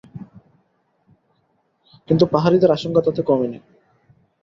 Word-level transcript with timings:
কিন্তু 2.09 2.23
পাহাড়িদের 2.33 2.71
আশঙ্কা 2.71 3.01
তাতে 3.01 3.21
কমেনি। 3.23 3.59